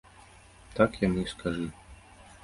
[0.79, 1.67] Так яму і скажы.